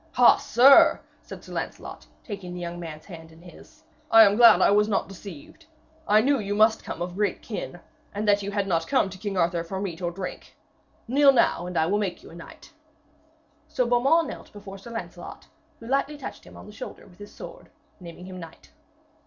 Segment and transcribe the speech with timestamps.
[0.17, 4.59] 'Ah, sir,' said Sir Lancelot, taking the young man's hand in his, 'I am glad
[4.59, 5.67] I was not deceived.
[6.07, 7.79] I knew you must come of great kin,
[8.11, 10.57] and that you had not come to King Arthur for meat or drink.
[11.07, 12.73] Kneel now, and I will make you knight.'
[13.67, 15.47] So Beaumains knelt before Sir Lancelot,
[15.79, 18.71] who lightly touched him on the shoulder with his sword, naming him knight.